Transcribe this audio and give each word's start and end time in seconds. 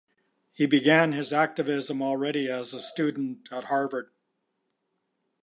He 0.51 0.65
began 0.65 1.11
his 1.11 1.31
activism 1.31 2.01
already 2.01 2.49
as 2.49 2.71
student 2.83 3.47
at 3.51 3.65
Harvard. 3.65 4.09